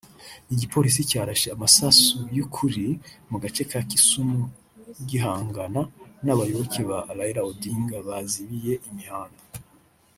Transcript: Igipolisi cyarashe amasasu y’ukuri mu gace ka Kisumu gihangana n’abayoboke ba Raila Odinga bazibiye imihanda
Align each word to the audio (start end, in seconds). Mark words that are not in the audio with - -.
Igipolisi 0.53 1.01
cyarashe 1.09 1.47
amasasu 1.55 2.17
y’ukuri 2.35 2.85
mu 3.29 3.37
gace 3.43 3.63
ka 3.71 3.79
Kisumu 3.89 4.41
gihangana 5.09 5.81
n’abayoboke 6.25 6.81
ba 6.89 6.99
Raila 7.17 7.41
Odinga 7.49 7.95
bazibiye 8.07 8.73
imihanda 8.89 9.43